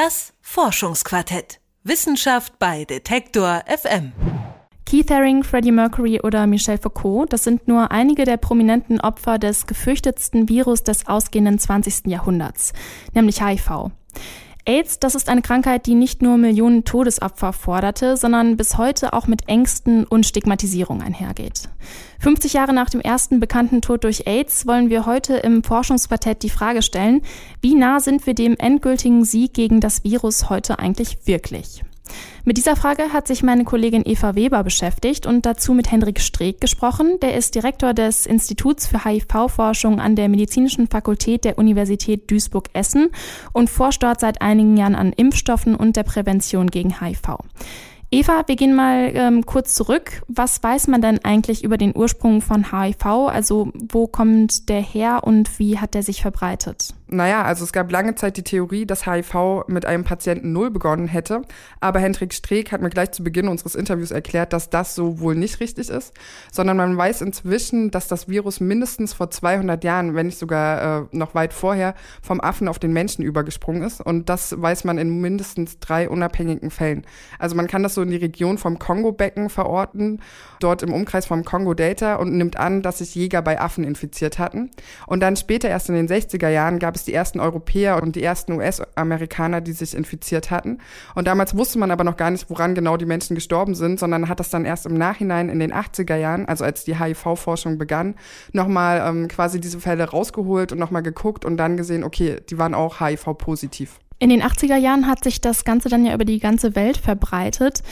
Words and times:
Das 0.00 0.32
Forschungsquartett. 0.42 1.58
Wissenschaft 1.82 2.60
bei 2.60 2.84
Detektor 2.84 3.64
FM. 3.66 4.12
Keith 4.86 5.10
Haring, 5.10 5.42
Freddie 5.42 5.72
Mercury 5.72 6.20
oder 6.20 6.46
Michel 6.46 6.78
Foucault, 6.78 7.32
das 7.32 7.42
sind 7.42 7.66
nur 7.66 7.90
einige 7.90 8.24
der 8.24 8.36
prominenten 8.36 9.00
Opfer 9.00 9.40
des 9.40 9.66
gefürchtetsten 9.66 10.48
Virus 10.48 10.84
des 10.84 11.08
ausgehenden 11.08 11.58
20. 11.58 12.06
Jahrhunderts, 12.06 12.74
nämlich 13.12 13.44
HIV. 13.44 13.90
AIDS, 14.68 14.98
das 14.98 15.14
ist 15.14 15.30
eine 15.30 15.40
Krankheit, 15.40 15.86
die 15.86 15.94
nicht 15.94 16.20
nur 16.20 16.36
Millionen 16.36 16.84
Todesopfer 16.84 17.54
forderte, 17.54 18.18
sondern 18.18 18.58
bis 18.58 18.76
heute 18.76 19.14
auch 19.14 19.26
mit 19.26 19.48
Ängsten 19.48 20.04
und 20.04 20.26
Stigmatisierung 20.26 21.00
einhergeht. 21.00 21.70
50 22.18 22.52
Jahre 22.52 22.74
nach 22.74 22.90
dem 22.90 23.00
ersten 23.00 23.40
bekannten 23.40 23.80
Tod 23.80 24.04
durch 24.04 24.26
AIDS 24.26 24.66
wollen 24.66 24.90
wir 24.90 25.06
heute 25.06 25.36
im 25.36 25.64
Forschungsquartett 25.64 26.42
die 26.42 26.50
Frage 26.50 26.82
stellen, 26.82 27.22
wie 27.62 27.74
nah 27.74 27.98
sind 27.98 28.26
wir 28.26 28.34
dem 28.34 28.56
endgültigen 28.58 29.24
Sieg 29.24 29.54
gegen 29.54 29.80
das 29.80 30.04
Virus 30.04 30.50
heute 30.50 30.78
eigentlich 30.78 31.26
wirklich? 31.26 31.82
Mit 32.44 32.56
dieser 32.56 32.76
Frage 32.76 33.12
hat 33.12 33.26
sich 33.26 33.42
meine 33.42 33.64
Kollegin 33.64 34.02
Eva 34.06 34.34
Weber 34.34 34.64
beschäftigt 34.64 35.26
und 35.26 35.44
dazu 35.44 35.74
mit 35.74 35.90
Hendrik 35.90 36.20
Streeck 36.20 36.60
gesprochen. 36.60 37.18
Der 37.20 37.36
ist 37.36 37.54
Direktor 37.54 37.94
des 37.94 38.26
Instituts 38.26 38.86
für 38.86 39.04
HIV-Forschung 39.04 40.00
an 40.00 40.16
der 40.16 40.28
Medizinischen 40.28 40.88
Fakultät 40.88 41.44
der 41.44 41.58
Universität 41.58 42.30
Duisburg-Essen 42.30 43.10
und 43.52 43.70
forscht 43.70 44.02
dort 44.02 44.20
seit 44.20 44.40
einigen 44.40 44.76
Jahren 44.76 44.94
an 44.94 45.12
Impfstoffen 45.12 45.74
und 45.74 45.96
der 45.96 46.04
Prävention 46.04 46.68
gegen 46.68 47.00
HIV. 47.00 47.38
Eva, 48.10 48.44
wir 48.46 48.56
gehen 48.56 48.74
mal 48.74 49.10
ähm, 49.14 49.44
kurz 49.44 49.74
zurück. 49.74 50.22
Was 50.28 50.62
weiß 50.62 50.86
man 50.86 51.02
denn 51.02 51.22
eigentlich 51.24 51.62
über 51.62 51.76
den 51.76 51.94
Ursprung 51.94 52.40
von 52.40 52.72
HIV? 52.72 53.04
Also 53.04 53.70
wo 53.74 54.06
kommt 54.06 54.70
der 54.70 54.80
her 54.80 55.20
und 55.24 55.58
wie 55.58 55.78
hat 55.78 55.92
der 55.92 56.02
sich 56.02 56.22
verbreitet? 56.22 56.94
Naja, 57.10 57.42
also 57.42 57.64
es 57.64 57.72
gab 57.72 57.90
lange 57.90 58.16
Zeit 58.16 58.36
die 58.36 58.42
Theorie, 58.42 58.84
dass 58.84 59.06
HIV 59.06 59.64
mit 59.66 59.86
einem 59.86 60.04
Patienten 60.04 60.52
Null 60.52 60.70
begonnen 60.70 61.08
hätte. 61.08 61.40
Aber 61.80 62.00
Hendrik 62.00 62.34
Streeck 62.34 62.70
hat 62.70 62.82
mir 62.82 62.90
gleich 62.90 63.12
zu 63.12 63.24
Beginn 63.24 63.48
unseres 63.48 63.74
Interviews 63.74 64.10
erklärt, 64.10 64.52
dass 64.52 64.68
das 64.68 64.94
so 64.94 65.18
wohl 65.18 65.34
nicht 65.34 65.60
richtig 65.60 65.88
ist, 65.88 66.12
sondern 66.52 66.76
man 66.76 66.96
weiß 66.96 67.22
inzwischen, 67.22 67.90
dass 67.90 68.08
das 68.08 68.28
Virus 68.28 68.60
mindestens 68.60 69.14
vor 69.14 69.30
200 69.30 69.82
Jahren, 69.84 70.14
wenn 70.14 70.26
nicht 70.26 70.38
sogar 70.38 71.02
äh, 71.02 71.06
noch 71.12 71.34
weit 71.34 71.54
vorher, 71.54 71.94
vom 72.20 72.42
Affen 72.42 72.68
auf 72.68 72.78
den 72.78 72.92
Menschen 72.92 73.24
übergesprungen 73.24 73.82
ist. 73.82 74.02
Und 74.02 74.28
das 74.28 74.60
weiß 74.60 74.84
man 74.84 74.98
in 74.98 75.20
mindestens 75.20 75.78
drei 75.78 76.10
unabhängigen 76.10 76.70
Fällen. 76.70 77.06
Also 77.38 77.56
man 77.56 77.68
kann 77.68 77.82
das 77.82 77.94
so 77.94 78.02
in 78.02 78.10
die 78.10 78.16
Region 78.16 78.58
vom 78.58 78.78
Kongo-Becken 78.78 79.48
verorten, 79.48 80.20
dort 80.60 80.82
im 80.82 80.92
Umkreis 80.92 81.24
vom 81.24 81.42
Kongo-Delta 81.42 82.16
und 82.16 82.36
nimmt 82.36 82.58
an, 82.58 82.82
dass 82.82 82.98
sich 82.98 83.14
Jäger 83.14 83.40
bei 83.40 83.58
Affen 83.58 83.84
infiziert 83.84 84.38
hatten. 84.38 84.70
Und 85.06 85.20
dann 85.20 85.36
später, 85.36 85.70
erst 85.70 85.88
in 85.88 85.94
den 85.94 86.08
60er 86.08 86.50
Jahren, 86.50 86.78
gab 86.78 86.97
es 86.97 86.97
die 87.04 87.14
ersten 87.14 87.40
Europäer 87.40 88.02
und 88.02 88.16
die 88.16 88.22
ersten 88.22 88.52
US-Amerikaner, 88.52 89.60
die 89.60 89.72
sich 89.72 89.94
infiziert 89.94 90.50
hatten. 90.50 90.78
Und 91.14 91.26
damals 91.26 91.56
wusste 91.56 91.78
man 91.78 91.90
aber 91.90 92.04
noch 92.04 92.16
gar 92.16 92.30
nicht, 92.30 92.50
woran 92.50 92.74
genau 92.74 92.96
die 92.96 93.06
Menschen 93.06 93.34
gestorben 93.34 93.74
sind, 93.74 94.00
sondern 94.00 94.28
hat 94.28 94.40
das 94.40 94.50
dann 94.50 94.64
erst 94.64 94.86
im 94.86 94.94
Nachhinein 94.94 95.48
in 95.48 95.58
den 95.58 95.72
80er 95.72 96.16
Jahren, 96.16 96.46
also 96.46 96.64
als 96.64 96.84
die 96.84 96.98
HIV-Forschung 96.98 97.78
begann, 97.78 98.14
nochmal 98.52 99.02
ähm, 99.06 99.28
quasi 99.28 99.60
diese 99.60 99.80
Fälle 99.80 100.04
rausgeholt 100.04 100.72
und 100.72 100.78
nochmal 100.78 101.02
geguckt 101.02 101.44
und 101.44 101.56
dann 101.56 101.76
gesehen, 101.76 102.04
okay, 102.04 102.36
die 102.48 102.58
waren 102.58 102.74
auch 102.74 103.00
HIV-positiv. 103.00 103.98
In 104.20 104.30
den 104.30 104.42
80er 104.42 104.76
Jahren 104.76 105.06
hat 105.06 105.22
sich 105.22 105.40
das 105.40 105.64
Ganze 105.64 105.88
dann 105.88 106.04
ja 106.04 106.12
über 106.12 106.24
die 106.24 106.40
ganze 106.40 106.74
Welt 106.74 106.96
verbreitet. 106.96 107.82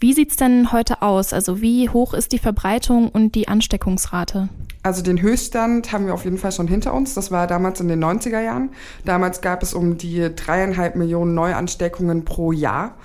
Wie 0.00 0.12
sieht's 0.12 0.36
denn 0.36 0.72
heute 0.72 1.02
aus? 1.02 1.32
Also 1.32 1.60
wie 1.60 1.88
hoch 1.88 2.14
ist 2.14 2.32
die 2.32 2.38
Verbreitung 2.38 3.08
und 3.08 3.34
die 3.34 3.48
Ansteckungsrate? 3.48 4.48
Also 4.82 5.02
den 5.02 5.22
Höchststand 5.22 5.92
haben 5.92 6.06
wir 6.06 6.14
auf 6.14 6.24
jeden 6.24 6.36
Fall 6.36 6.52
schon 6.52 6.68
hinter 6.68 6.92
uns. 6.92 7.14
Das 7.14 7.30
war 7.30 7.46
damals 7.46 7.80
in 7.80 7.88
den 7.88 8.04
90er 8.04 8.40
Jahren. 8.40 8.70
Damals 9.04 9.40
gab 9.40 9.62
es 9.62 9.72
um 9.72 9.96
die 9.96 10.28
dreieinhalb 10.34 10.96
Millionen 10.96 11.34
Neuansteckungen 11.34 12.24
pro 12.24 12.52
Jahr. 12.52 12.96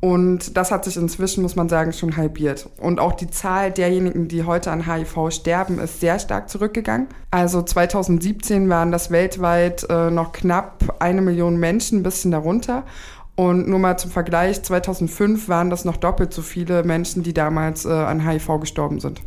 Und 0.00 0.56
das 0.56 0.70
hat 0.72 0.86
sich 0.86 0.96
inzwischen, 0.96 1.42
muss 1.42 1.56
man 1.56 1.68
sagen, 1.68 1.92
schon 1.92 2.16
halbiert. 2.16 2.68
Und 2.78 3.00
auch 3.00 3.12
die 3.12 3.28
Zahl 3.28 3.70
derjenigen, 3.70 4.28
die 4.28 4.44
heute 4.44 4.70
an 4.70 4.86
HIV 4.86 5.30
sterben, 5.30 5.78
ist 5.78 6.00
sehr 6.00 6.18
stark 6.18 6.48
zurückgegangen. 6.48 7.06
Also 7.30 7.60
2017 7.60 8.68
waren 8.70 8.90
das 8.90 9.10
weltweit 9.10 9.86
äh, 9.90 10.10
noch 10.10 10.32
knapp 10.32 10.96
eine 11.00 11.20
Million 11.20 11.58
Menschen, 11.58 12.00
ein 12.00 12.02
bisschen 12.02 12.30
darunter. 12.30 12.84
Und 13.40 13.68
nur 13.68 13.78
mal 13.78 13.96
zum 13.96 14.10
Vergleich, 14.10 14.62
2005 14.62 15.48
waren 15.48 15.70
das 15.70 15.86
noch 15.86 15.96
doppelt 15.96 16.34
so 16.34 16.42
viele 16.42 16.84
Menschen, 16.84 17.22
die 17.22 17.32
damals 17.32 17.86
äh, 17.86 17.88
an 17.88 18.28
HIV 18.28 18.60
gestorben 18.60 19.00
sind. 19.00 19.22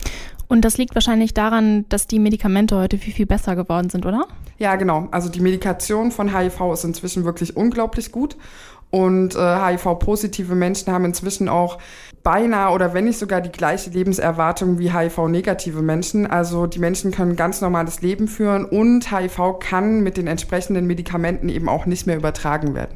Und 0.47 0.62
das 0.62 0.78
liegt 0.78 0.94
wahrscheinlich 0.94 1.34
daran, 1.34 1.85
dass 1.90 2.06
die 2.06 2.19
Medikamente 2.19 2.78
heute 2.78 3.00
viel, 3.00 3.12
viel 3.12 3.25
besser 3.25 3.56
geworden 3.56 3.90
sind, 3.90 4.06
oder? 4.06 4.28
Ja, 4.59 4.75
genau. 4.75 5.07
Also 5.09 5.29
die 5.29 5.40
Medikation 5.40 6.12
von 6.12 6.38
HIV 6.38 6.73
ist 6.73 6.84
inzwischen 6.84 7.25
wirklich 7.25 7.57
unglaublich 7.57 8.12
gut. 8.12 8.38
Und 8.91 9.34
äh, 9.34 9.40
HIV-positive 9.40 10.53
Menschen 10.53 10.94
haben 10.94 11.06
inzwischen 11.06 11.50
auch 11.50 11.79
beinahe 12.22 12.72
oder 12.72 12.94
wenn 12.94 13.06
nicht 13.06 13.18
sogar 13.18 13.41
die 13.41 13.52
gleiche 13.52 13.90
Lebenserwartung 13.90 14.78
wie 14.78 14.94
HIV-negative 14.94 15.81
Menschen. 15.81 16.28
Also 16.28 16.68
die 16.68 16.78
Menschen 16.78 17.09
können 17.09 17.35
ganz 17.35 17.62
normales 17.62 18.03
Leben 18.03 18.28
führen 18.28 18.66
und 18.66 19.12
HIV 19.12 19.57
kann 19.59 20.02
mit 20.02 20.18
den 20.18 20.28
entsprechenden 20.28 20.85
Medikamenten 20.85 21.50
eben 21.50 21.68
auch 21.68 21.88
nicht 21.88 22.06
mehr 22.06 22.16
übertragen 22.16 22.75
werden. 22.75 22.96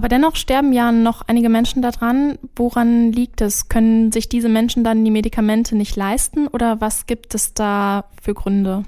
Aber 0.00 0.08
dennoch 0.08 0.34
sterben 0.34 0.72
ja 0.72 0.92
noch 0.92 1.28
einige 1.28 1.50
Menschen 1.50 1.82
daran. 1.82 2.38
Woran 2.56 3.12
liegt 3.12 3.42
es? 3.42 3.68
Können 3.68 4.12
sich 4.12 4.30
diese 4.30 4.48
Menschen 4.48 4.82
dann 4.82 5.04
die 5.04 5.10
Medikamente 5.10 5.76
nicht 5.76 5.94
leisten 5.94 6.46
oder 6.46 6.80
was 6.80 7.04
gibt 7.04 7.34
es 7.34 7.52
da 7.52 8.06
für 8.22 8.32
Gründe? 8.32 8.84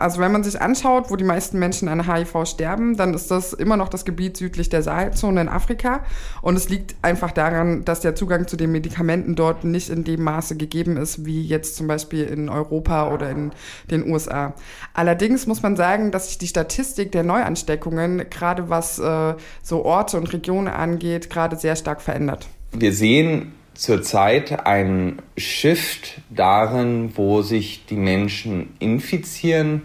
Also 0.00 0.18
wenn 0.20 0.32
man 0.32 0.42
sich 0.42 0.60
anschaut, 0.60 1.10
wo 1.10 1.16
die 1.16 1.24
meisten 1.24 1.58
Menschen 1.58 1.88
an 1.88 2.06
HIV 2.10 2.46
sterben, 2.46 2.96
dann 2.96 3.12
ist 3.12 3.30
das 3.30 3.52
immer 3.52 3.76
noch 3.76 3.88
das 3.88 4.06
Gebiet 4.06 4.36
südlich 4.36 4.70
der 4.70 4.82
Sahelzone 4.82 5.42
in 5.42 5.48
Afrika. 5.48 6.04
Und 6.40 6.56
es 6.56 6.70
liegt 6.70 6.94
einfach 7.02 7.32
daran, 7.32 7.84
dass 7.84 8.00
der 8.00 8.14
Zugang 8.14 8.48
zu 8.48 8.56
den 8.56 8.72
Medikamenten 8.72 9.34
dort 9.34 9.64
nicht 9.64 9.90
in 9.90 10.02
dem 10.04 10.22
Maße 10.22 10.56
gegeben 10.56 10.96
ist, 10.96 11.26
wie 11.26 11.42
jetzt 11.42 11.76
zum 11.76 11.86
Beispiel 11.86 12.24
in 12.24 12.48
Europa 12.48 13.12
oder 13.12 13.28
in 13.28 13.52
den 13.90 14.10
USA. 14.10 14.54
Allerdings 14.94 15.46
muss 15.46 15.62
man 15.62 15.76
sagen, 15.76 16.10
dass 16.10 16.28
sich 16.28 16.38
die 16.38 16.46
Statistik 16.46 17.12
der 17.12 17.22
Neuansteckungen, 17.22 18.24
gerade 18.30 18.70
was 18.70 18.98
äh, 18.98 19.34
so 19.62 19.84
Orte 19.84 20.16
und 20.16 20.32
Regionen 20.32 20.68
angeht, 20.68 21.28
gerade 21.28 21.56
sehr 21.56 21.76
stark 21.76 22.00
verändert. 22.00 22.48
Wir 22.72 22.94
sehen 22.94 23.52
zurzeit 23.74 24.66
ein 24.66 25.22
Shift 25.36 26.20
darin, 26.30 27.12
wo 27.16 27.42
sich 27.42 27.86
die 27.86 27.96
Menschen 27.96 28.74
infizieren 28.78 29.82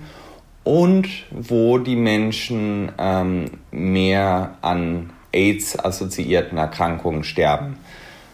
und 0.64 1.08
wo 1.32 1.78
die 1.78 1.96
Menschen 1.96 2.92
ähm, 2.98 3.46
mehr 3.72 4.58
an 4.62 5.12
AIDS-assoziierten 5.32 6.58
Erkrankungen 6.58 7.24
sterben, 7.24 7.78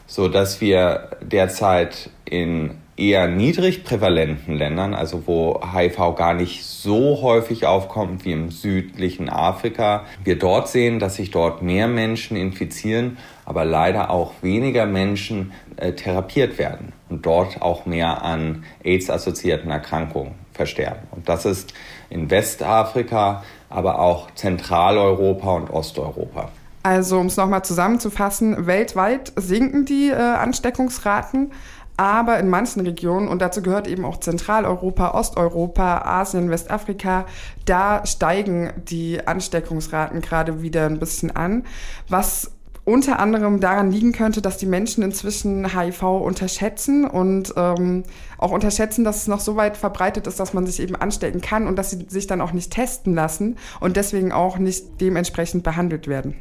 so 0.08 0.28
dass 0.28 0.62
wir 0.62 1.18
derzeit 1.22 2.10
in 2.26 2.78
eher 3.02 3.28
niedrig 3.28 3.84
prävalenten 3.84 4.56
Ländern, 4.56 4.94
also 4.94 5.24
wo 5.26 5.60
HIV 5.74 6.16
gar 6.16 6.36
nicht 6.36 6.64
so 6.64 7.22
häufig 7.22 7.66
aufkommt 7.66 8.26
wie 8.26 8.32
im 8.32 8.52
südlichen 8.52 9.28
Afrika, 9.28 10.06
wir 10.24 10.38
dort 10.38 10.68
sehen, 10.68 11.00
dass 11.00 11.16
sich 11.16 11.32
dort 11.32 11.64
mehr 11.64 11.88
Menschen 11.88 12.38
infizieren, 12.38 13.18
aber 13.44 13.66
leider 13.66 14.12
auch 14.12 14.34
weniger 14.42 14.86
Menschen 14.86 15.52
äh, 15.78 15.94
therapiert 15.94 16.60
werden 16.60 16.94
und 17.10 17.26
dort 17.26 17.62
auch 17.62 17.88
mehr 17.88 18.24
an 18.24 18.64
AIDS-assoziierten 18.84 19.72
Erkrankungen 19.72 20.36
versterben. 20.54 21.02
Und 21.10 21.28
das 21.28 21.46
ist 21.46 21.74
in 22.10 22.30
Westafrika, 22.30 23.44
aber 23.70 24.00
auch 24.00 24.30
Zentraleuropa 24.36 25.56
und 25.56 25.70
Osteuropa. 25.72 26.50
Also 26.84 27.20
um 27.20 27.28
es 27.28 27.38
nochmal 27.38 27.64
zusammenzufassen, 27.64 28.66
weltweit 28.66 29.34
sinken 29.36 29.86
die 29.86 30.10
äh, 30.10 30.16
Ansteckungsraten, 30.16 31.52
aber 31.98 32.40
in 32.40 32.50
manchen 32.50 32.82
Regionen, 32.82 33.28
und 33.28 33.42
dazu 33.42 33.62
gehört 33.62 33.88
eben 33.88 34.06
auch 34.06 34.20
Zentraleuropa, 34.20 35.12
Osteuropa, 35.12 36.00
Asien, 36.00 36.50
Westafrika, 36.50 37.26
da 37.66 38.06
steigen 38.06 38.72
die 38.90 39.26
Ansteckungsraten 39.26 40.22
gerade 40.22 40.62
wieder 40.62 40.86
ein 40.86 41.00
bisschen 41.00 41.36
an, 41.36 41.66
was 42.10 42.52
unter 42.84 43.20
anderem 43.20 43.60
daran 43.60 43.92
liegen 43.92 44.12
könnte, 44.12 44.42
dass 44.42 44.58
die 44.58 44.66
Menschen 44.66 45.04
inzwischen 45.04 45.78
HIV 45.78 46.02
unterschätzen 46.04 47.06
und 47.06 47.54
ähm, 47.56 48.04
auch 48.38 48.52
unterschätzen, 48.52 49.04
dass 49.04 49.18
es 49.18 49.28
noch 49.28 49.40
so 49.40 49.56
weit 49.56 49.78
verbreitet 49.78 50.26
ist, 50.26 50.40
dass 50.40 50.54
man 50.54 50.66
sich 50.66 50.80
eben 50.80 50.96
anstecken 50.96 51.42
kann 51.42 51.68
und 51.68 51.76
dass 51.76 51.92
sie 51.92 52.06
sich 52.08 52.26
dann 52.26 52.42
auch 52.42 52.54
nicht 52.54 52.74
testen 52.74 53.14
lassen 53.14 53.58
und 53.80 53.98
deswegen 53.98 54.32
auch 54.32 54.58
nicht 54.58 55.00
dementsprechend 55.00 55.64
behandelt 55.64 56.08
werden. 56.08 56.36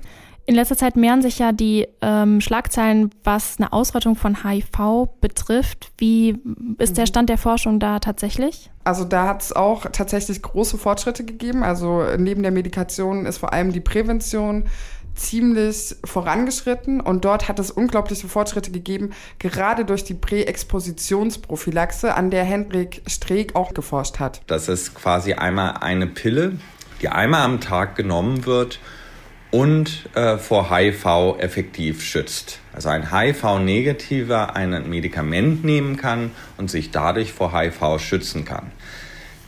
In 0.47 0.55
letzter 0.55 0.77
Zeit 0.77 0.97
mehren 0.97 1.23
sich 1.23 1.39
ja 1.39 1.53
die 1.53 1.87
ähm, 2.01 2.41
Schlagzeilen, 2.41 3.11
was 3.23 3.57
eine 3.59 3.73
Ausrottung 3.73 4.17
von 4.17 4.43
HIV 4.43 5.09
betrifft. 5.21 5.93
Wie 5.99 6.41
ist 6.79 6.97
der 6.97 7.05
mhm. 7.05 7.09
Stand 7.09 7.29
der 7.29 7.39
Forschung 7.39 7.79
da 7.79 8.01
tatsächlich? 8.01 8.71
Also 8.83 9.05
da 9.05 9.29
hat 9.29 9.43
es 9.43 9.53
auch 9.53 9.87
tatsächlich 9.93 10.43
große 10.43 10.79
Fortschritte 10.79 11.25
gegeben. 11.25 11.63
Also 11.63 12.05
neben 12.19 12.43
der 12.43 12.51
Medikation 12.51 13.27
ist 13.27 13.39
vor 13.39 13.53
allem 13.53 13.73
die 13.73 13.81
Prävention 13.81 14.65
ziemlich 15.15 15.97
vorangeschritten 16.05 17.01
und 17.01 17.25
dort 17.25 17.49
hat 17.49 17.59
es 17.59 17.71
unglaubliche 17.71 18.27
Fortschritte 18.27 18.71
gegeben, 18.71 19.11
gerade 19.39 19.85
durch 19.85 20.03
die 20.03 20.15
Präexpositionsprophylaxe, 20.15 22.15
an 22.15 22.31
der 22.31 22.45
Hendrik 22.45 23.03
Streeck 23.07 23.55
auch 23.55 23.75
geforscht 23.75 24.19
hat. 24.19 24.41
Das 24.47 24.69
ist 24.69 24.95
quasi 24.95 25.35
einmal 25.35 25.75
eine 25.81 26.07
Pille, 26.07 26.57
die 27.03 27.09
einmal 27.09 27.43
am 27.43 27.61
Tag 27.61 27.97
genommen 27.97 28.47
wird 28.47 28.81
und 29.51 30.09
äh, 30.15 30.39
vor 30.39 30.75
HIV 30.75 31.39
effektiv 31.39 32.03
schützt. 32.03 32.61
Also 32.73 32.89
ein 32.89 33.11
HIV-Negativer 33.13 34.55
ein 34.55 34.89
Medikament 34.89 35.65
nehmen 35.65 35.97
kann 35.97 36.31
und 36.57 36.71
sich 36.71 36.91
dadurch 36.91 37.33
vor 37.33 37.59
HIV 37.59 37.99
schützen 37.99 38.45
kann. 38.45 38.71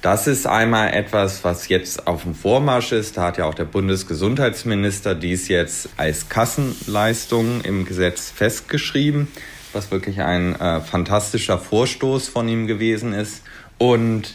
Das 0.03 0.27
ist 0.27 0.49
einmal 0.49 0.93
etwas, 0.93 1.45
was 1.45 1.69
jetzt 1.69 2.09
auf 2.09 2.25
dem 2.25 2.35
Vormarsch 2.35 2.91
ist. 2.91 3.17
Da 3.17 3.27
hat 3.27 3.39
ja 3.39 3.45
auch 3.45 3.55
der 3.55 3.67
Bundesgesundheitsminister 3.67 5.15
dies 5.15 5.47
jetzt 5.47 5.91
als 5.97 6.29
Kassenleistung 6.29 7.61
im 7.61 7.85
Gesetz 7.85 8.29
festgeschrieben, 8.29 9.29
was 9.73 9.93
wirklich 9.93 10.21
ein 10.21 10.57
äh, 10.61 10.81
fantastischer 10.81 11.57
Vorstoß 11.57 12.29
von 12.29 12.49
ihm 12.49 12.67
gewesen 12.67 13.13
ist. 13.13 13.45
Und 13.79 14.35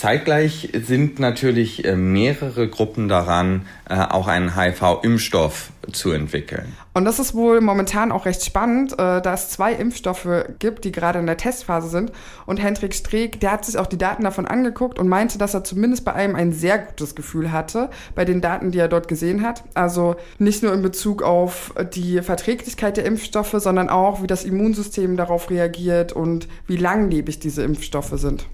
Zeitgleich 0.00 0.70
sind 0.72 1.18
natürlich 1.18 1.84
äh, 1.84 1.94
mehrere 1.94 2.68
Gruppen 2.68 3.06
daran, 3.06 3.66
äh, 3.86 3.96
auch 3.96 4.28
einen 4.28 4.56
HIV-Impfstoff 4.56 5.72
zu 5.92 6.12
entwickeln. 6.12 6.74
Und 6.94 7.04
das 7.04 7.18
ist 7.18 7.34
wohl 7.34 7.60
momentan 7.60 8.10
auch 8.10 8.24
recht 8.24 8.42
spannend, 8.42 8.94
äh, 8.94 9.20
da 9.20 9.34
es 9.34 9.50
zwei 9.50 9.74
Impfstoffe 9.74 10.46
gibt, 10.58 10.86
die 10.86 10.92
gerade 10.92 11.18
in 11.18 11.26
der 11.26 11.36
Testphase 11.36 11.90
sind. 11.90 12.12
Und 12.46 12.56
Hendrik 12.62 12.94
Streeck, 12.94 13.40
der 13.40 13.52
hat 13.52 13.66
sich 13.66 13.76
auch 13.76 13.86
die 13.86 13.98
Daten 13.98 14.24
davon 14.24 14.46
angeguckt 14.46 14.98
und 14.98 15.06
meinte, 15.06 15.36
dass 15.36 15.52
er 15.52 15.64
zumindest 15.64 16.06
bei 16.06 16.14
einem 16.14 16.34
ein 16.34 16.52
sehr 16.52 16.78
gutes 16.78 17.14
Gefühl 17.14 17.52
hatte, 17.52 17.90
bei 18.14 18.24
den 18.24 18.40
Daten, 18.40 18.70
die 18.70 18.78
er 18.78 18.88
dort 18.88 19.06
gesehen 19.06 19.42
hat. 19.42 19.64
Also 19.74 20.16
nicht 20.38 20.62
nur 20.62 20.72
in 20.72 20.80
Bezug 20.80 21.22
auf 21.22 21.74
die 21.92 22.22
Verträglichkeit 22.22 22.96
der 22.96 23.04
Impfstoffe, 23.04 23.54
sondern 23.58 23.90
auch, 23.90 24.22
wie 24.22 24.26
das 24.26 24.44
Immunsystem 24.44 25.18
darauf 25.18 25.50
reagiert 25.50 26.14
und 26.14 26.48
wie 26.66 26.76
langlebig 26.76 27.38
diese 27.38 27.62
Impfstoffe 27.62 28.14
sind. 28.14 28.46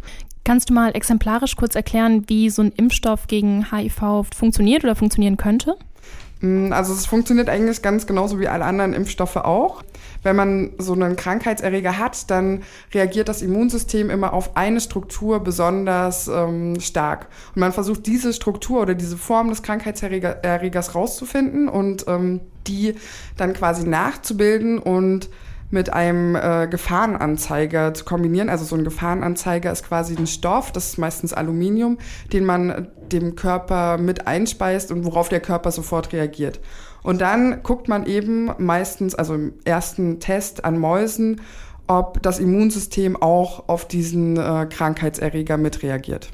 Kannst 0.46 0.70
du 0.70 0.74
mal 0.74 0.94
exemplarisch 0.94 1.56
kurz 1.56 1.74
erklären, 1.74 2.22
wie 2.28 2.50
so 2.50 2.62
ein 2.62 2.70
Impfstoff 2.70 3.26
gegen 3.26 3.72
HIV 3.72 4.26
funktioniert 4.32 4.84
oder 4.84 4.94
funktionieren 4.94 5.36
könnte? 5.36 5.74
Mm, 6.40 6.72
also 6.72 6.92
es 6.92 7.04
funktioniert 7.04 7.48
eigentlich 7.48 7.82
ganz 7.82 8.06
genauso 8.06 8.38
wie 8.38 8.46
alle 8.46 8.64
anderen 8.64 8.92
Impfstoffe 8.92 9.34
auch. 9.34 9.82
Wenn 10.22 10.36
man 10.36 10.70
so 10.78 10.92
einen 10.92 11.16
Krankheitserreger 11.16 11.98
hat, 11.98 12.30
dann 12.30 12.62
reagiert 12.94 13.28
das 13.28 13.42
Immunsystem 13.42 14.08
immer 14.08 14.32
auf 14.32 14.56
eine 14.56 14.80
Struktur 14.80 15.40
besonders 15.40 16.28
ähm, 16.28 16.78
stark. 16.78 17.26
Und 17.56 17.60
man 17.60 17.72
versucht 17.72 18.06
diese 18.06 18.32
Struktur 18.32 18.82
oder 18.82 18.94
diese 18.94 19.16
Form 19.16 19.48
des 19.48 19.64
Krankheitserregers 19.64 20.94
rauszufinden 20.94 21.68
und 21.68 22.04
ähm, 22.06 22.40
die 22.68 22.94
dann 23.36 23.52
quasi 23.52 23.84
nachzubilden 23.84 24.78
und 24.78 25.28
mit 25.70 25.92
einem 25.92 26.36
äh, 26.36 26.68
Gefahrenanzeiger 26.68 27.94
zu 27.94 28.04
kombinieren. 28.04 28.48
Also 28.48 28.64
so 28.64 28.76
ein 28.76 28.84
Gefahrenanzeiger 28.84 29.72
ist 29.72 29.86
quasi 29.86 30.16
ein 30.16 30.26
Stoff, 30.26 30.72
das 30.72 30.88
ist 30.88 30.98
meistens 30.98 31.32
Aluminium, 31.32 31.98
den 32.32 32.44
man 32.44 32.88
dem 33.12 33.36
Körper 33.36 33.98
mit 33.98 34.26
einspeist 34.26 34.90
und 34.90 35.04
worauf 35.04 35.28
der 35.28 35.40
Körper 35.40 35.70
sofort 35.70 36.12
reagiert. 36.12 36.60
Und 37.02 37.20
dann 37.20 37.62
guckt 37.62 37.88
man 37.88 38.06
eben 38.06 38.50
meistens, 38.58 39.14
also 39.14 39.34
im 39.34 39.54
ersten 39.64 40.18
Test 40.18 40.64
an 40.64 40.78
Mäusen, 40.78 41.40
ob 41.86 42.20
das 42.22 42.38
Immunsystem 42.38 43.20
auch 43.20 43.68
auf 43.68 43.86
diesen 43.86 44.36
äh, 44.36 44.66
Krankheitserreger 44.68 45.56
mitreagiert. 45.56 46.30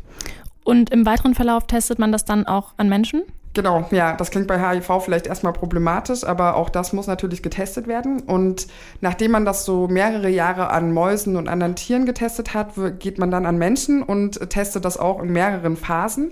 Und 0.65 0.91
im 0.91 1.05
weiteren 1.05 1.35
Verlauf 1.35 1.67
testet 1.67 1.99
man 1.99 2.13
das 2.13 2.25
dann 2.25 2.47
auch 2.47 2.75
an 2.77 2.89
Menschen? 2.89 3.25
Genau, 3.55 3.87
ja, 3.91 4.17
das 4.17 4.31
klingt 4.31 4.47
bei 4.47 4.59
HIV 4.59 5.05
vielleicht 5.05 5.27
erstmal 5.27 5.53
problematisch, 5.53 6.25
aber 6.25 6.57
auch 6.57 6.71
das 6.71 6.95
muss 6.95 7.07
natürlich 7.07 7.43
getestet 7.43 7.87
werden. 7.87 8.21
Und 8.21 8.67
nachdem 9.03 9.33
man 9.33 9.45
das 9.45 9.67
so 9.67 9.89
mehrere 9.89 10.31
Jahre 10.31 10.71
an 10.71 10.93
Mäusen 10.93 11.37
und 11.37 11.49
anderen 11.49 11.77
Tieren 11.77 12.07
getestet 12.07 12.55
hat, 12.55 12.73
geht 12.99 13.19
man 13.19 13.31
dann 13.31 13.45
an 13.45 13.59
Menschen 13.59 14.03
und 14.03 14.49
testet 14.49 14.87
das 14.87 14.97
auch 14.97 15.23
in 15.23 15.33
mehreren 15.33 15.77
Phasen. 15.77 16.31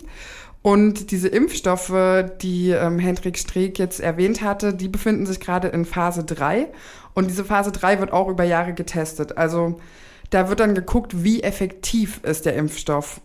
Und 0.63 1.11
diese 1.11 1.29
Impfstoffe, 1.29 2.25
die 2.41 2.71
ähm, 2.71 2.99
Hendrik 2.99 3.39
Streeck 3.39 3.79
jetzt 3.79 4.01
erwähnt 4.01 4.43
hatte, 4.43 4.75
die 4.75 4.89
befinden 4.89 5.27
sich 5.27 5.41
gerade 5.41 5.69
in 5.69 5.85
Phase 5.85 6.25
3. 6.25 6.69
Und 7.15 7.29
diese 7.29 7.45
Phase 7.45 7.73
3 7.73 8.01
wird 8.01 8.13
auch 8.13 8.29
über 8.29 8.45
Jahre 8.45 8.73
getestet. 8.73 9.37
Also 9.37 9.79
da 10.31 10.49
wird 10.49 10.61
dann 10.61 10.75
geguckt, 10.75 11.25
wie 11.25 11.43
effektiv 11.43 12.21
ist 12.25 12.47
der 12.47 12.57
Impfstoff. 12.57 13.21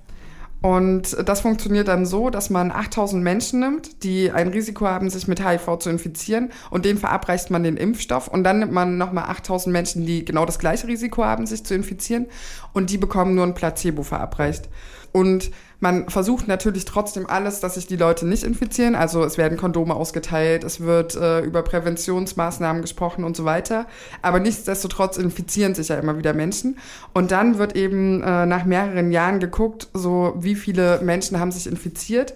Und 0.65 1.15
das 1.23 1.41
funktioniert 1.41 1.87
dann 1.87 2.07
so, 2.07 2.31
dass 2.31 2.49
man 2.49 2.71
8000 2.71 3.23
Menschen 3.23 3.59
nimmt, 3.59 4.01
die 4.01 4.31
ein 4.31 4.47
Risiko 4.47 4.87
haben, 4.87 5.11
sich 5.11 5.27
mit 5.27 5.39
HIV 5.39 5.77
zu 5.77 5.91
infizieren. 5.91 6.51
Und 6.71 6.85
denen 6.85 6.97
verabreicht 6.97 7.51
man 7.51 7.61
den 7.61 7.77
Impfstoff. 7.77 8.27
Und 8.27 8.43
dann 8.43 8.57
nimmt 8.57 8.71
man 8.71 8.97
nochmal 8.97 9.25
8000 9.25 9.71
Menschen, 9.71 10.07
die 10.07 10.25
genau 10.25 10.43
das 10.43 10.57
gleiche 10.57 10.87
Risiko 10.87 11.23
haben, 11.23 11.45
sich 11.45 11.63
zu 11.63 11.75
infizieren. 11.75 12.25
Und 12.73 12.89
die 12.89 12.97
bekommen 12.97 13.35
nur 13.35 13.45
ein 13.45 13.53
Placebo 13.53 14.01
verabreicht. 14.01 14.67
Und 15.11 15.51
man 15.79 16.09
versucht 16.09 16.47
natürlich 16.47 16.85
trotzdem 16.85 17.27
alles, 17.27 17.59
dass 17.59 17.75
sich 17.75 17.87
die 17.87 17.97
Leute 17.97 18.27
nicht 18.27 18.43
infizieren. 18.43 18.95
Also 18.95 19.23
es 19.23 19.37
werden 19.37 19.57
Kondome 19.57 19.93
ausgeteilt, 19.93 20.63
es 20.63 20.79
wird 20.81 21.15
äh, 21.15 21.41
über 21.41 21.61
Präventionsmaßnahmen 21.63 22.81
gesprochen 22.81 23.23
und 23.23 23.35
so 23.35 23.45
weiter. 23.45 23.85
Aber 24.21 24.39
nichtsdestotrotz 24.39 25.17
infizieren 25.17 25.75
sich 25.75 25.89
ja 25.89 25.97
immer 25.97 26.17
wieder 26.17 26.33
Menschen. 26.33 26.77
Und 27.13 27.31
dann 27.31 27.57
wird 27.57 27.75
eben 27.75 28.23
äh, 28.23 28.45
nach 28.45 28.65
mehreren 28.65 29.11
Jahren 29.11 29.39
geguckt, 29.39 29.89
so 29.93 30.33
wie 30.37 30.55
viele 30.55 30.99
Menschen 31.01 31.39
haben 31.39 31.51
sich 31.51 31.67
infiziert. 31.67 32.33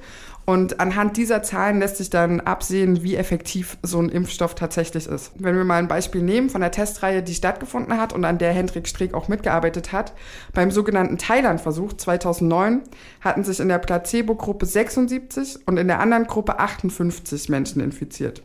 Und 0.50 0.80
anhand 0.80 1.16
dieser 1.16 1.44
Zahlen 1.44 1.78
lässt 1.78 1.98
sich 1.98 2.10
dann 2.10 2.40
absehen, 2.40 3.04
wie 3.04 3.16
effektiv 3.16 3.78
so 3.84 4.00
ein 4.00 4.10
Impfstoff 4.10 4.56
tatsächlich 4.56 5.06
ist. 5.06 5.32
Wenn 5.36 5.56
wir 5.56 5.64
mal 5.64 5.78
ein 5.78 5.88
Beispiel 5.88 6.24
nehmen 6.24 6.50
von 6.50 6.62
der 6.62 6.72
Testreihe, 6.72 7.22
die 7.22 7.36
stattgefunden 7.36 7.96
hat 8.00 8.14
und 8.14 8.26
an 8.26 8.40
der 8.40 8.52
Hendrik 8.52 8.88
Streeck 8.88 9.14
auch 9.14 9.28
mitgearbeitet 9.28 9.92
hat, 9.92 10.14
beim 10.56 10.72
sogenannten 10.72 11.20
Thailand-Versuch 11.20 11.94
2009 11.94 12.82
hatten 13.22 13.44
sich 13.44 13.60
in 13.60 13.68
der 13.68 13.78
Placebo-Gruppe 13.78 14.66
76 14.66 15.68
und 15.68 15.78
in 15.78 15.88
der 15.88 16.00
anderen 16.00 16.26
Gruppe 16.26 16.58
58 16.58 17.50
Menschen 17.50 17.80
infiziert. 17.80 18.42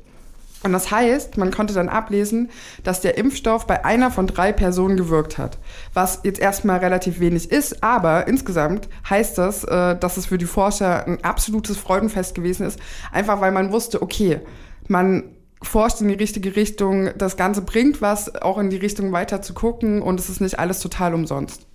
Und 0.64 0.72
das 0.72 0.90
heißt, 0.90 1.36
man 1.36 1.50
konnte 1.50 1.74
dann 1.74 1.90
ablesen, 1.90 2.50
dass 2.82 3.02
der 3.02 3.18
Impfstoff 3.18 3.66
bei 3.66 3.84
einer 3.84 4.10
von 4.10 4.26
drei 4.26 4.50
Personen 4.50 4.96
gewirkt 4.96 5.36
hat. 5.36 5.58
Was 5.92 6.20
jetzt 6.24 6.40
erstmal 6.40 6.78
relativ 6.78 7.20
wenig 7.20 7.52
ist, 7.52 7.84
aber 7.84 8.26
insgesamt 8.26 8.88
heißt 9.08 9.36
das, 9.36 9.64
äh, 9.64 9.96
dass 9.96 10.16
es 10.16 10.26
für 10.26 10.38
die 10.38 10.46
Forscher 10.46 11.06
ein 11.06 11.22
absolutes 11.22 11.76
Freudenfest 11.76 12.34
gewesen 12.34 12.66
ist. 12.66 12.80
Einfach 13.12 13.42
weil 13.42 13.52
man 13.52 13.72
wusste, 13.72 14.00
okay, 14.00 14.40
man 14.88 15.24
forscht 15.62 16.00
in 16.00 16.08
die 16.08 16.14
richtige 16.14 16.56
Richtung, 16.56 17.10
das 17.18 17.36
Ganze 17.36 17.60
bringt 17.60 18.00
was, 18.00 18.34
auch 18.34 18.56
in 18.56 18.70
die 18.70 18.76
Richtung 18.76 19.12
weiter 19.12 19.42
zu 19.42 19.52
gucken 19.52 20.00
und 20.00 20.18
es 20.18 20.30
ist 20.30 20.40
nicht 20.40 20.58
alles 20.58 20.80
total 20.80 21.12
umsonst. 21.12 21.66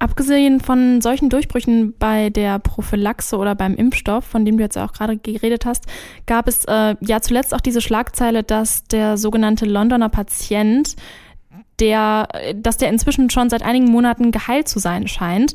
Abgesehen 0.00 0.60
von 0.60 1.02
solchen 1.02 1.28
Durchbrüchen 1.28 1.94
bei 1.98 2.30
der 2.30 2.58
Prophylaxe 2.58 3.36
oder 3.36 3.54
beim 3.54 3.74
Impfstoff, 3.74 4.24
von 4.24 4.46
dem 4.46 4.56
du 4.56 4.62
jetzt 4.62 4.78
auch 4.78 4.94
gerade 4.94 5.18
geredet 5.18 5.66
hast, 5.66 5.84
gab 6.24 6.48
es 6.48 6.64
äh, 6.64 6.96
ja 7.02 7.20
zuletzt 7.20 7.54
auch 7.54 7.60
diese 7.60 7.82
Schlagzeile, 7.82 8.42
dass 8.42 8.84
der 8.84 9.18
sogenannte 9.18 9.66
Londoner 9.66 10.08
Patient, 10.08 10.96
der, 11.80 12.28
dass 12.56 12.78
der 12.78 12.88
inzwischen 12.88 13.28
schon 13.28 13.50
seit 13.50 13.62
einigen 13.62 13.90
Monaten 13.90 14.30
geheilt 14.30 14.68
zu 14.68 14.78
sein 14.78 15.06
scheint. 15.06 15.52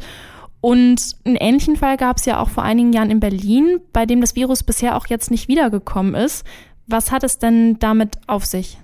Und 0.61 1.15
einen 1.25 1.37
ähnlichen 1.37 1.75
Fall 1.75 1.97
gab 1.97 2.17
es 2.17 2.25
ja 2.25 2.39
auch 2.39 2.49
vor 2.49 2.61
einigen 2.61 2.93
Jahren 2.93 3.09
in 3.09 3.19
Berlin, 3.19 3.79
bei 3.93 4.05
dem 4.05 4.21
das 4.21 4.35
Virus 4.35 4.61
bisher 4.61 4.95
auch 4.95 5.07
jetzt 5.07 5.31
nicht 5.31 5.47
wiedergekommen 5.47 6.13
ist. 6.13 6.45
Was 6.85 7.11
hat 7.11 7.23
es 7.23 7.39
denn 7.39 7.79
damit 7.79 8.19
auf 8.27 8.45
sich? 8.45 8.77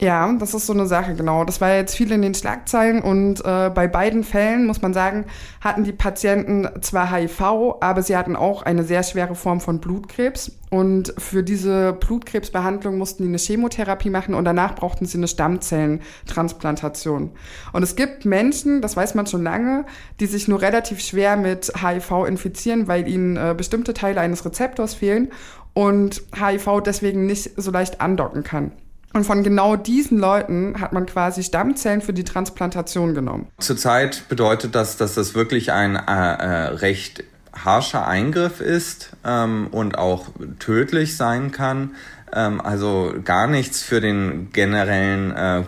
Ja, 0.00 0.32
das 0.32 0.54
ist 0.54 0.66
so 0.66 0.72
eine 0.72 0.86
Sache, 0.86 1.14
genau. 1.14 1.44
Das 1.44 1.60
war 1.60 1.74
jetzt 1.74 1.94
viel 1.94 2.10
in 2.10 2.22
den 2.22 2.32
Schlagzeilen 2.32 3.02
und 3.02 3.44
äh, 3.44 3.68
bei 3.68 3.86
beiden 3.86 4.24
Fällen, 4.24 4.66
muss 4.66 4.80
man 4.80 4.94
sagen, 4.94 5.26
hatten 5.60 5.84
die 5.84 5.92
Patienten 5.92 6.66
zwar 6.80 7.12
HIV, 7.12 7.42
aber 7.80 8.02
sie 8.02 8.16
hatten 8.16 8.34
auch 8.34 8.62
eine 8.62 8.82
sehr 8.82 9.02
schwere 9.02 9.34
Form 9.34 9.60
von 9.60 9.78
Blutkrebs. 9.78 10.52
Und 10.70 11.12
für 11.18 11.42
diese 11.42 11.92
Blutkrebsbehandlung 11.92 12.96
mussten 12.96 13.24
die 13.24 13.28
eine 13.28 13.36
Chemotherapie 13.36 14.08
machen 14.08 14.34
und 14.34 14.46
danach 14.46 14.74
brauchten 14.74 15.04
sie 15.04 15.18
eine 15.18 15.28
Stammzellentransplantation. 15.28 17.32
Und 17.74 17.82
es 17.82 17.94
gibt 17.94 18.24
Menschen, 18.24 18.80
das 18.80 18.96
weiß 18.96 19.14
man 19.14 19.26
schon 19.26 19.42
lange, 19.42 19.84
die 20.18 20.26
sich 20.26 20.48
nur 20.48 20.62
relativ 20.62 21.00
schwer 21.00 21.36
mit 21.36 21.74
HIV 21.78 22.24
infizieren, 22.26 22.88
weil 22.88 23.06
ihnen 23.06 23.36
äh, 23.36 23.54
bestimmte 23.54 23.92
Teile 23.92 24.22
eines 24.22 24.46
Rezeptors 24.46 24.94
fehlen 24.94 25.28
und 25.74 26.22
HIV 26.34 26.80
deswegen 26.86 27.26
nicht 27.26 27.60
so 27.60 27.70
leicht 27.70 28.00
andocken 28.00 28.44
kann. 28.44 28.72
Und 29.12 29.24
von 29.24 29.42
genau 29.42 29.76
diesen 29.76 30.18
Leuten 30.18 30.80
hat 30.80 30.92
man 30.92 31.06
quasi 31.06 31.42
Stammzellen 31.42 32.00
für 32.00 32.12
die 32.12 32.24
Transplantation 32.24 33.14
genommen. 33.14 33.48
Zurzeit 33.58 34.28
bedeutet 34.28 34.74
das, 34.74 34.96
dass 34.96 35.14
das 35.14 35.34
wirklich 35.34 35.72
ein 35.72 35.96
äh, 35.96 36.00
äh, 36.00 36.46
recht 36.74 37.24
harscher 37.52 38.06
Eingriff 38.06 38.60
ist 38.60 39.10
ähm, 39.24 39.66
und 39.70 39.98
auch 39.98 40.26
tödlich 40.60 41.16
sein 41.16 41.50
kann. 41.50 41.96
Ähm, 42.32 42.60
also 42.60 43.14
gar 43.24 43.48
nichts 43.48 43.82
für 43.82 44.00
den 44.00 44.50
generellen 44.52 45.32
äh, 45.32 45.64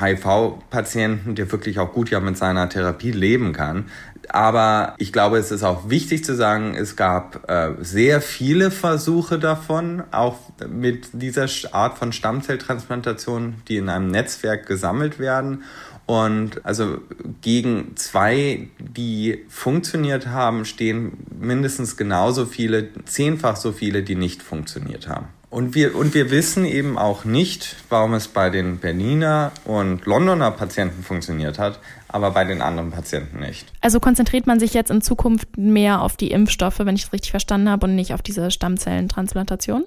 HIV-Patienten, 0.00 1.34
der 1.34 1.50
wirklich 1.50 1.80
auch 1.80 1.92
gut 1.92 2.10
ja 2.10 2.20
mit 2.20 2.36
seiner 2.36 2.68
Therapie 2.68 3.10
leben 3.10 3.52
kann. 3.52 3.86
Aber 4.30 4.94
ich 4.98 5.12
glaube, 5.12 5.38
es 5.38 5.50
ist 5.50 5.62
auch 5.62 5.88
wichtig 5.88 6.24
zu 6.24 6.34
sagen, 6.34 6.74
es 6.74 6.96
gab 6.96 7.48
äh, 7.48 7.72
sehr 7.80 8.20
viele 8.20 8.70
Versuche 8.70 9.38
davon, 9.38 10.02
auch 10.10 10.38
mit 10.68 11.08
dieser 11.12 11.48
Art 11.72 11.98
von 11.98 12.12
Stammzelltransplantation, 12.12 13.56
die 13.68 13.76
in 13.76 13.88
einem 13.88 14.08
Netzwerk 14.08 14.66
gesammelt 14.66 15.18
werden. 15.18 15.64
Und 16.06 16.64
also 16.66 16.98
gegen 17.40 17.96
zwei, 17.96 18.68
die 18.78 19.44
funktioniert 19.48 20.26
haben, 20.26 20.64
stehen 20.66 21.12
mindestens 21.40 21.96
genauso 21.96 22.44
viele, 22.44 22.90
zehnfach 23.04 23.56
so 23.56 23.72
viele, 23.72 24.02
die 24.02 24.14
nicht 24.14 24.42
funktioniert 24.42 25.08
haben. 25.08 25.28
Und 25.54 25.76
wir, 25.76 25.94
und 25.94 26.14
wir 26.14 26.32
wissen 26.32 26.64
eben 26.64 26.98
auch 26.98 27.24
nicht, 27.24 27.76
warum 27.88 28.14
es 28.14 28.26
bei 28.26 28.50
den 28.50 28.78
Berliner 28.78 29.52
und 29.64 30.04
Londoner 30.04 30.50
Patienten 30.50 31.04
funktioniert 31.04 31.60
hat, 31.60 31.78
aber 32.08 32.32
bei 32.32 32.42
den 32.42 32.60
anderen 32.60 32.90
Patienten 32.90 33.38
nicht. 33.38 33.72
Also 33.80 34.00
konzentriert 34.00 34.48
man 34.48 34.58
sich 34.58 34.74
jetzt 34.74 34.90
in 34.90 35.00
Zukunft 35.00 35.56
mehr 35.56 36.02
auf 36.02 36.16
die 36.16 36.32
Impfstoffe, 36.32 36.80
wenn 36.80 36.96
ich 36.96 37.04
es 37.04 37.12
richtig 37.12 37.30
verstanden 37.30 37.70
habe, 37.70 37.86
und 37.86 37.94
nicht 37.94 38.12
auf 38.14 38.20
diese 38.20 38.50
Stammzellentransplantation? 38.50 39.84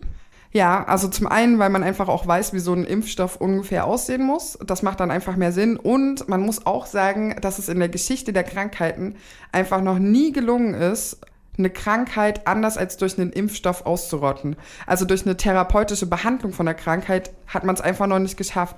Ja, 0.53 0.85
also 0.85 1.09
zum 1.09 1.27
einen, 1.27 1.59
weil 1.59 1.69
man 1.69 1.83
einfach 1.83 2.07
auch 2.07 2.25
weiß, 2.25 2.53
wie 2.53 2.59
so 2.59 2.71
ein 2.71 2.85
Impfstoff 2.85 3.35
ungefähr 3.35 3.83
aussehen 3.87 4.25
muss. 4.25 4.57
Das 4.65 4.83
macht 4.83 5.01
dann 5.01 5.11
einfach 5.11 5.35
mehr 5.35 5.51
Sinn. 5.51 5.75
Und 5.75 6.29
man 6.29 6.43
muss 6.43 6.65
auch 6.65 6.85
sagen, 6.85 7.35
dass 7.41 7.59
es 7.59 7.67
in 7.67 7.79
der 7.79 7.89
Geschichte 7.89 8.31
der 8.31 8.45
Krankheiten 8.45 9.17
einfach 9.51 9.81
noch 9.81 9.99
nie 9.99 10.31
gelungen 10.31 10.75
ist, 10.75 11.19
eine 11.57 11.69
Krankheit 11.69 12.47
anders 12.47 12.77
als 12.77 12.97
durch 12.97 13.17
einen 13.17 13.31
Impfstoff 13.31 13.85
auszurotten. 13.85 14.55
Also 14.85 15.05
durch 15.05 15.25
eine 15.25 15.37
therapeutische 15.37 16.05
Behandlung 16.05 16.53
von 16.53 16.65
der 16.65 16.75
Krankheit 16.75 17.31
hat 17.47 17.63
man 17.63 17.75
es 17.75 17.81
einfach 17.81 18.07
noch 18.07 18.19
nicht 18.19 18.37
geschafft. 18.37 18.77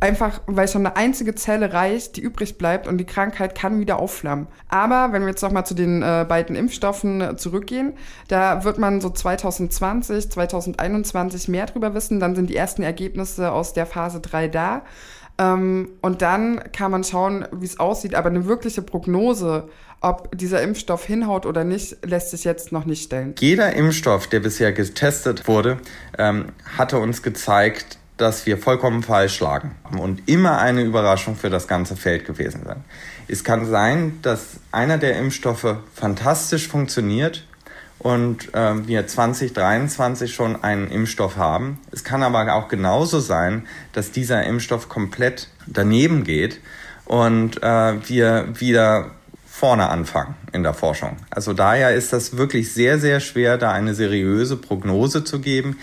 Einfach, 0.00 0.40
weil 0.46 0.68
schon 0.68 0.86
eine 0.86 0.96
einzige 0.96 1.34
Zelle 1.34 1.72
reicht, 1.72 2.16
die 2.16 2.20
übrig 2.20 2.58
bleibt 2.58 2.88
und 2.88 2.98
die 2.98 3.04
Krankheit 3.04 3.54
kann 3.54 3.78
wieder 3.78 3.98
aufflammen. 3.98 4.48
Aber 4.68 5.12
wenn 5.12 5.22
wir 5.22 5.28
jetzt 5.28 5.42
nochmal 5.42 5.66
zu 5.66 5.74
den 5.74 6.02
äh, 6.02 6.24
beiden 6.28 6.56
Impfstoffen 6.56 7.20
äh, 7.20 7.36
zurückgehen, 7.36 7.92
da 8.28 8.64
wird 8.64 8.78
man 8.78 9.00
so 9.00 9.10
2020, 9.10 10.30
2021 10.30 11.48
mehr 11.48 11.66
drüber 11.66 11.94
wissen. 11.94 12.20
Dann 12.20 12.34
sind 12.34 12.50
die 12.50 12.56
ersten 12.56 12.82
Ergebnisse 12.82 13.52
aus 13.52 13.72
der 13.72 13.86
Phase 13.86 14.20
3 14.20 14.48
da. 14.48 14.82
Ähm, 15.38 15.90
und 16.00 16.22
dann 16.22 16.62
kann 16.72 16.90
man 16.90 17.04
schauen, 17.04 17.46
wie 17.52 17.66
es 17.66 17.78
aussieht. 17.78 18.14
Aber 18.14 18.30
eine 18.30 18.46
wirkliche 18.46 18.82
Prognose, 18.82 19.68
ob 20.00 20.36
dieser 20.36 20.62
Impfstoff 20.62 21.04
hinhaut 21.04 21.46
oder 21.46 21.64
nicht, 21.64 22.04
lässt 22.04 22.30
sich 22.30 22.44
jetzt 22.44 22.72
noch 22.72 22.86
nicht 22.86 23.02
stellen. 23.04 23.34
Jeder 23.38 23.72
Impfstoff, 23.74 24.26
der 24.26 24.40
bisher 24.40 24.72
getestet 24.72 25.46
wurde, 25.46 25.78
ähm, 26.18 26.46
hatte 26.76 26.98
uns 26.98 27.22
gezeigt, 27.22 27.98
dass 28.16 28.46
wir 28.46 28.56
vollkommen 28.56 29.02
falsch 29.02 29.40
lagen 29.40 29.74
und 29.98 30.26
immer 30.26 30.58
eine 30.58 30.82
Überraschung 30.82 31.36
für 31.36 31.50
das 31.50 31.68
ganze 31.68 31.96
Feld 31.96 32.24
gewesen 32.24 32.62
sein. 32.64 32.82
Es 33.28 33.44
kann 33.44 33.66
sein, 33.66 34.18
dass 34.22 34.60
einer 34.72 34.96
der 34.96 35.18
Impfstoffe 35.18 35.76
fantastisch 35.92 36.68
funktioniert 36.68 37.46
und 37.98 38.54
äh, 38.54 38.86
wir 38.86 39.06
2023 39.06 40.34
schon 40.34 40.62
einen 40.62 40.88
Impfstoff 40.88 41.36
haben. 41.36 41.78
Es 41.92 42.04
kann 42.04 42.22
aber 42.22 42.52
auch 42.54 42.68
genauso 42.68 43.20
sein, 43.20 43.66
dass 43.92 44.12
dieser 44.12 44.44
Impfstoff 44.44 44.88
komplett 44.88 45.48
daneben 45.66 46.24
geht 46.24 46.60
und 47.06 47.62
äh, 47.62 48.08
wir 48.08 48.48
wieder 48.60 49.12
vorne 49.46 49.88
anfangen 49.88 50.34
in 50.52 50.62
der 50.62 50.74
Forschung. 50.74 51.16
Also 51.30 51.54
daher 51.54 51.94
ist 51.94 52.12
das 52.12 52.36
wirklich 52.36 52.74
sehr, 52.74 52.98
sehr 52.98 53.20
schwer, 53.20 53.56
da 53.56 53.72
eine 53.72 53.94
seriöse 53.94 54.56
Prognose 54.56 55.24
zu 55.24 55.40
geben. 55.40 55.78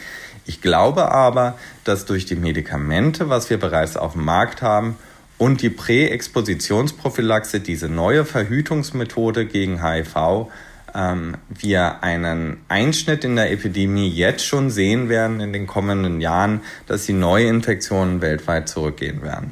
Ich 0.45 0.61
glaube 0.61 1.11
aber, 1.11 1.57
dass 1.83 2.05
durch 2.05 2.25
die 2.25 2.35
Medikamente, 2.35 3.29
was 3.29 3.49
wir 3.49 3.59
bereits 3.59 3.97
auf 3.97 4.13
dem 4.13 4.25
Markt 4.25 4.61
haben, 4.61 4.97
und 5.39 5.61
die 5.61 5.69
Präexpositionsprophylaxe, 5.69 7.59
diese 7.59 7.89
neue 7.89 8.23
Verhütungsmethode 8.23 9.45
gegen 9.45 9.83
HIV, 9.83 10.47
ähm, 10.95 11.37
wir 11.49 12.03
einen 12.03 12.57
Einschnitt 12.67 13.23
in 13.23 13.35
der 13.35 13.51
Epidemie 13.51 14.09
jetzt 14.09 14.45
schon 14.45 14.69
sehen 14.69 15.09
werden 15.09 15.39
in 15.39 15.53
den 15.53 15.67
kommenden 15.67 16.21
Jahren, 16.21 16.61
dass 16.87 17.05
die 17.05 17.13
Neuinfektionen 17.13 18.21
weltweit 18.21 18.69
zurückgehen 18.69 19.21
werden. 19.21 19.51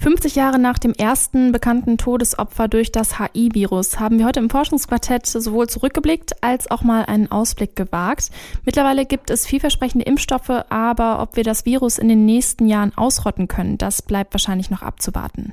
50 0.00 0.36
Jahre 0.36 0.60
nach 0.60 0.78
dem 0.78 0.92
ersten 0.92 1.50
bekannten 1.50 1.98
Todesopfer 1.98 2.68
durch 2.68 2.92
das 2.92 3.18
HI-Virus 3.18 3.98
haben 3.98 4.18
wir 4.18 4.26
heute 4.26 4.38
im 4.38 4.48
Forschungsquartett 4.48 5.26
sowohl 5.26 5.68
zurückgeblickt 5.68 6.40
als 6.40 6.70
auch 6.70 6.82
mal 6.82 7.04
einen 7.04 7.32
Ausblick 7.32 7.74
gewagt. 7.74 8.30
Mittlerweile 8.64 9.06
gibt 9.06 9.28
es 9.30 9.44
vielversprechende 9.44 10.04
Impfstoffe, 10.04 10.64
aber 10.68 11.20
ob 11.20 11.34
wir 11.34 11.42
das 11.42 11.66
Virus 11.66 11.98
in 11.98 12.08
den 12.08 12.24
nächsten 12.26 12.68
Jahren 12.68 12.96
ausrotten 12.96 13.48
können, 13.48 13.76
das 13.76 14.02
bleibt 14.02 14.32
wahrscheinlich 14.34 14.70
noch 14.70 14.82
abzuwarten. 14.82 15.52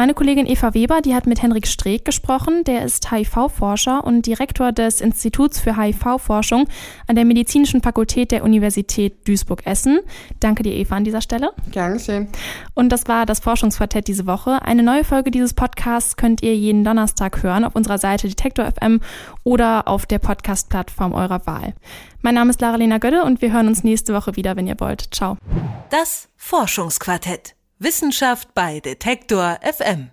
Meine 0.00 0.14
Kollegin 0.14 0.46
Eva 0.46 0.72
Weber, 0.72 1.02
die 1.02 1.14
hat 1.14 1.26
mit 1.26 1.42
Henrik 1.42 1.66
Streeck 1.66 2.06
gesprochen. 2.06 2.64
Der 2.64 2.86
ist 2.86 3.10
HIV-Forscher 3.12 4.02
und 4.02 4.24
Direktor 4.24 4.72
des 4.72 5.02
Instituts 5.02 5.60
für 5.60 5.76
HIV-Forschung 5.76 6.68
an 7.06 7.16
der 7.16 7.26
Medizinischen 7.26 7.82
Fakultät 7.82 8.30
der 8.30 8.42
Universität 8.42 9.28
Duisburg-Essen. 9.28 10.00
Danke 10.40 10.62
dir, 10.62 10.72
Eva, 10.72 10.96
an 10.96 11.04
dieser 11.04 11.20
Stelle. 11.20 11.50
Gern 11.70 11.92
geschehen. 11.92 12.28
Und 12.72 12.88
das 12.88 13.08
war 13.08 13.26
das 13.26 13.40
Forschungsquartett 13.40 14.08
diese 14.08 14.26
Woche. 14.26 14.62
Eine 14.62 14.82
neue 14.82 15.04
Folge 15.04 15.30
dieses 15.30 15.52
Podcasts 15.52 16.16
könnt 16.16 16.42
ihr 16.42 16.56
jeden 16.56 16.82
Donnerstag 16.82 17.42
hören 17.42 17.66
auf 17.66 17.76
unserer 17.76 17.98
Seite 17.98 18.26
Detektor 18.26 18.72
FM 18.72 19.02
oder 19.44 19.86
auf 19.86 20.06
der 20.06 20.18
Podcast-Plattform 20.18 21.12
eurer 21.12 21.46
Wahl. 21.46 21.74
Mein 22.22 22.36
Name 22.36 22.48
ist 22.48 22.62
Lara-Lena 22.62 22.96
Gödde 22.96 23.22
und 23.24 23.42
wir 23.42 23.52
hören 23.52 23.68
uns 23.68 23.84
nächste 23.84 24.14
Woche 24.14 24.34
wieder, 24.34 24.56
wenn 24.56 24.66
ihr 24.66 24.80
wollt. 24.80 25.14
Ciao. 25.14 25.36
Das 25.90 26.30
Forschungsquartett. 26.38 27.54
Wissenschaft 27.82 28.52
bei 28.52 28.78
Detektor 28.80 29.58
FM. 29.62 30.10